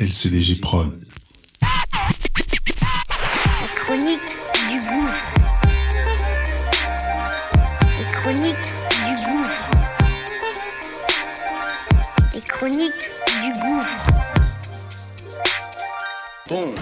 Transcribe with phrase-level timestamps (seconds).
[0.00, 0.98] LCDG Prod.
[1.60, 1.68] La
[3.74, 4.20] chronique
[4.70, 5.34] du gouffre.
[7.98, 8.56] Les chroniques
[9.04, 9.70] du gouffre.
[12.32, 13.10] Les chroniques
[13.42, 14.08] du gouffre.
[16.48, 16.74] Bon.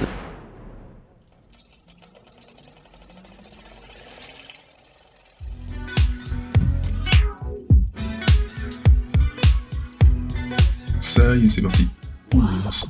[11.00, 11.88] Ça y est, c'est parti.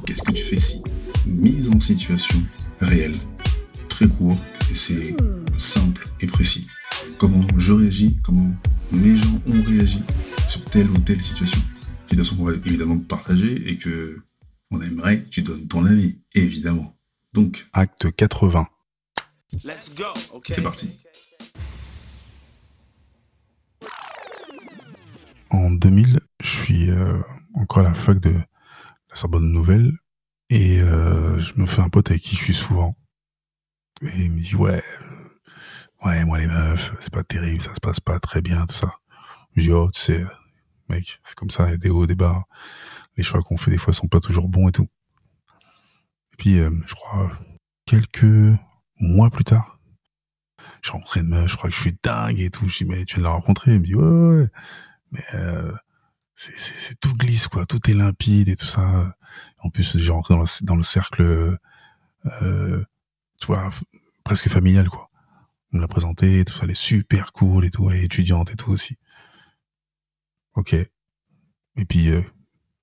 [0.07, 0.83] Qu'est-ce que tu fais si
[1.27, 2.39] Mise en situation
[2.81, 3.17] réelle.
[3.89, 4.39] Très court
[4.71, 5.17] et c'est
[5.57, 6.67] simple et précis.
[7.19, 8.53] Comment je réagis, comment
[8.93, 10.01] mes gens ont réagi
[10.49, 11.61] sur telle ou telle situation.
[12.07, 14.23] Situation qu'on va évidemment partager et que
[14.71, 16.97] on aimerait que tu donnes ton avis, évidemment.
[17.33, 18.67] Donc, acte 80.
[19.65, 20.05] Let's go.
[20.35, 20.55] Okay.
[20.55, 21.01] C'est parti.
[25.51, 27.19] En 2000, je suis euh,
[27.55, 28.35] encore à la fac de
[29.11, 29.93] la Sorbonne Nouvelle
[30.51, 32.97] et euh, je me fais un pote avec qui je suis souvent.
[34.03, 37.81] Et il me dit ouais, euh, ouais moi les meufs, c'est pas terrible, ça se
[37.81, 38.93] passe pas très bien tout ça.
[39.57, 40.25] Je dis oh tu sais,
[40.89, 42.45] mec, c'est comme ça, des hauts, des bas.
[43.17, 44.89] Les choix qu'on fait des fois sont pas toujours bons et tout.
[46.33, 47.31] Et puis euh, je crois
[47.87, 48.59] quelques
[49.01, 49.79] mois plus tard,
[50.83, 52.69] j'ai rencontré une meuf, je crois que je suis dingue et tout.
[52.69, 54.41] Je dis mais tu viens de la rencontrer, il me dit ouais ouais.
[54.43, 54.49] ouais
[55.11, 55.73] mais euh,
[56.39, 59.15] c'est, tout glisse quoi, tout est limpide et tout ça.
[59.61, 61.59] En plus, j'ai rentré dans le, dans le cercle,
[62.43, 62.85] euh,
[63.41, 63.69] tu vois,
[64.25, 65.11] presque familial quoi.
[65.73, 68.57] On me l'a présenté, tout ça, elle est super cool et tout, est étudiante et
[68.57, 68.97] tout aussi.
[70.55, 70.73] Ok.
[70.75, 72.23] Et puis euh,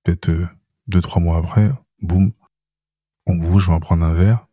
[0.02, 0.48] peut-être euh,
[0.86, 1.70] deux trois mois après,
[2.00, 2.32] boum,
[3.26, 4.46] on bouge, je vais en prendre un verre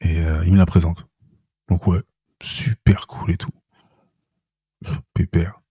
[0.00, 1.06] et euh, il me la présente.
[1.68, 2.02] Donc ouais,
[2.42, 3.52] super cool et tout.
[5.14, 5.61] Pépère.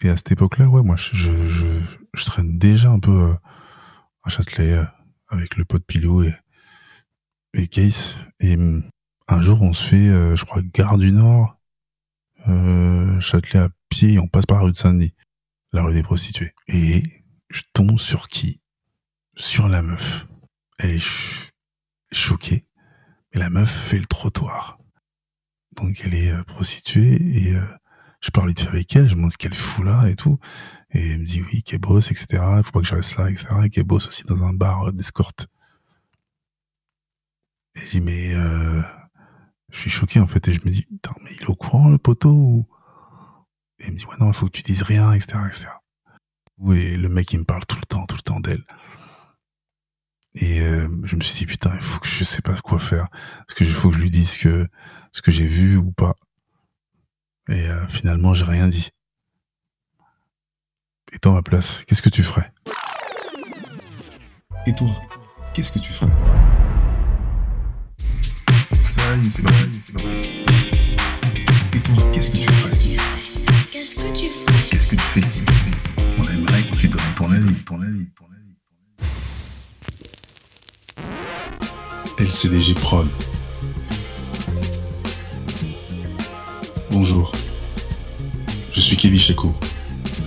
[0.00, 1.12] Et à cette époque-là, ouais, moi, je,
[1.48, 1.66] je,
[2.14, 3.34] je, traîne déjà un peu euh,
[4.22, 4.84] à Châtelet euh,
[5.28, 6.34] avec le pote Pilou et,
[7.54, 8.16] et Case.
[8.38, 8.88] Et hum,
[9.26, 11.56] un jour, on se fait, euh, je crois, Gare du Nord,
[13.20, 15.14] Châtelet à pied, et on passe par la rue de Saint-Denis,
[15.72, 16.54] la rue des prostituées.
[16.68, 18.60] Et je tombe sur qui?
[19.34, 20.26] Sur la meuf.
[20.78, 21.50] Elle est ch-
[22.12, 22.66] choquée.
[23.32, 24.78] Et la meuf fait le trottoir.
[25.76, 27.56] Donc elle est prostituée et...
[28.20, 30.38] je parle vite avec elle, je me demande ce qu'elle fout là et tout.
[30.90, 32.42] Et elle me dit oui, qu'elle bosse, etc.
[32.56, 33.48] Il faut pas que je reste là, etc.
[33.64, 35.48] Et qu'elle bosse aussi dans un bar euh, d'escorte.
[37.76, 38.82] Et je dis mais euh,
[39.70, 41.88] je suis choqué en fait et je me dis putain mais il est au courant
[41.88, 42.66] le poteau ou?
[43.78, 45.68] Et il me dit ouais non il faut que tu dises rien etc etc.
[46.74, 48.64] Et le mec il me parle tout le temps tout le temps d'elle.
[50.34, 53.08] Et euh, je me suis dit putain il faut que je sais pas quoi faire.
[53.48, 54.66] Est-ce que il faut que je lui dise que
[55.12, 56.14] ce que j'ai vu ou pas?
[57.48, 58.90] Et euh, finalement, j'ai rien dit.
[61.12, 62.52] Et toi, à ma place, qu'est-ce que tu ferais?
[64.66, 64.88] Et toi,
[65.54, 66.10] qu'est-ce que tu ferais?
[68.82, 69.80] Ça y est, c'est parti.
[69.80, 70.44] c'est parti.
[71.72, 72.76] Et toi, qu'est-ce que tu ferais?
[73.72, 74.68] Qu'est-ce que tu ferais?
[74.70, 75.22] Qu'est-ce que tu fais?
[75.22, 75.40] Si
[76.18, 78.56] On aimerait que tu donnes ton avis, ton avis, ton avis.
[82.18, 83.08] LCDG Prod.
[87.00, 87.30] Bonjour.
[88.72, 89.54] Je suis Kevin Chaco,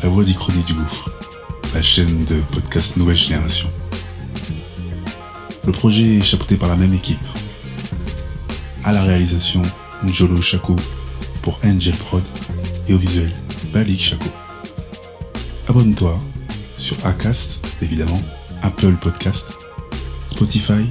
[0.02, 1.12] la voix d'Ichronie du Gouffre,
[1.74, 3.70] la chaîne de podcast Nouvelle Génération.
[5.66, 7.20] Le projet est chapeauté par la même équipe.
[8.86, 9.62] À la réalisation,
[10.06, 10.78] Njolo Chaco
[11.42, 12.24] pour Angel Prod
[12.88, 13.34] et au visuel,
[13.74, 14.30] Balik Chaco.
[15.68, 16.18] Abonne-toi
[16.78, 18.22] sur Acast, évidemment,
[18.62, 19.46] Apple Podcast,
[20.28, 20.90] Spotify,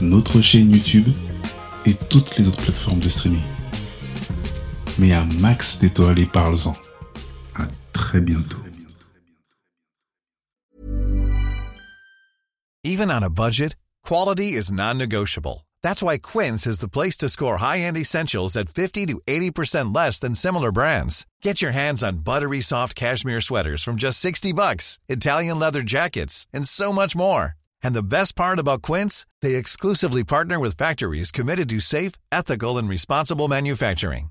[0.00, 1.08] notre chaîne YouTube
[1.84, 3.42] et toutes les autres plateformes de streaming.
[5.02, 6.74] Un max d'étoiles et parle-en.
[7.54, 8.58] À très bientôt.
[12.84, 15.66] Even on a budget, quality is non-negotiable.
[15.82, 20.18] That's why Quince is the place to score high-end essentials at 50 to 80% less
[20.18, 21.26] than similar brands.
[21.42, 26.46] Get your hands on buttery soft cashmere sweaters from just 60 bucks, Italian leather jackets,
[26.52, 27.54] and so much more.
[27.82, 32.76] And the best part about Quince, they exclusively partner with factories committed to safe, ethical,
[32.76, 34.30] and responsible manufacturing.